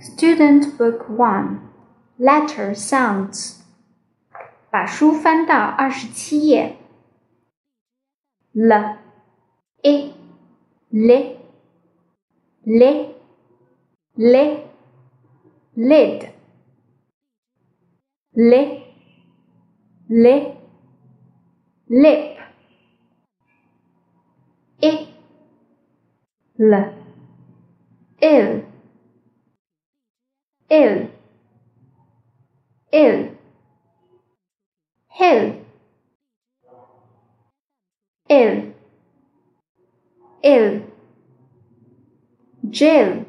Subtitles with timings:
[0.00, 1.60] Student Book One
[2.18, 3.60] Letter Sounds，
[4.70, 6.76] 把书翻到二十七页。
[8.52, 8.72] l
[9.82, 10.12] i
[10.90, 11.36] li
[12.62, 13.14] li
[14.14, 14.64] li
[15.74, 16.28] lid
[18.32, 18.84] li
[20.06, 20.56] li
[21.88, 22.38] lip
[24.80, 25.08] i
[26.56, 26.72] l
[28.20, 28.62] ill
[30.69, 31.09] ill
[32.91, 33.29] ill
[35.09, 35.55] hill
[38.29, 38.63] ill
[40.43, 40.81] ill
[42.69, 43.25] jail